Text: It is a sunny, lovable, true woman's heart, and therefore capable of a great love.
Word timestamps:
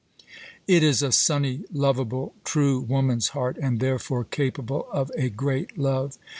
It 0.65 0.81
is 0.81 1.03
a 1.03 1.11
sunny, 1.11 1.63
lovable, 1.71 2.33
true 2.43 2.79
woman's 2.79 3.27
heart, 3.37 3.55
and 3.57 3.79
therefore 3.79 4.23
capable 4.23 4.87
of 4.91 5.11
a 5.15 5.29
great 5.29 5.77
love. 5.77 6.17